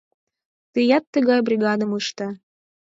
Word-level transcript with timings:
Тыят 0.73 1.05
тыгай 1.13 1.39
бригадым 1.47 1.91
ыште. 1.99 2.27